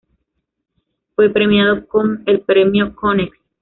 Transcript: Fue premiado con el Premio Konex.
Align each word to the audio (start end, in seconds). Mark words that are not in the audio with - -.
Fue 1.15 1.29
premiado 1.29 1.85
con 1.87 2.23
el 2.25 2.41
Premio 2.41 2.95
Konex. 2.95 3.37